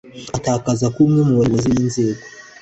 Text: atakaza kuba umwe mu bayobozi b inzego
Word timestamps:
atakaza 0.37 0.85
kuba 0.93 1.03
umwe 1.07 1.21
mu 1.27 1.33
bayobozi 1.39 1.67
b 1.75 1.77
inzego 1.83 2.21